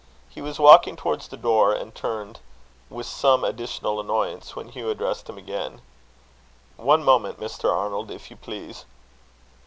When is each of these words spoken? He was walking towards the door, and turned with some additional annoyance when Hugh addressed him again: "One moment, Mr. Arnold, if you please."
He 0.31 0.41
was 0.41 0.57
walking 0.57 0.95
towards 0.95 1.27
the 1.27 1.37
door, 1.37 1.75
and 1.75 1.93
turned 1.93 2.39
with 2.89 3.05
some 3.05 3.43
additional 3.43 3.99
annoyance 3.99 4.55
when 4.55 4.69
Hugh 4.69 4.89
addressed 4.89 5.29
him 5.29 5.37
again: 5.37 5.79
"One 6.75 7.03
moment, 7.03 7.39
Mr. 7.39 7.71
Arnold, 7.71 8.09
if 8.09 8.31
you 8.31 8.35
please." 8.37 8.85